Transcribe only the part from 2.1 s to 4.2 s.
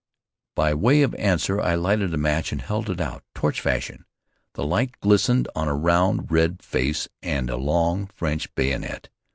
a match and held it out, torch fashion.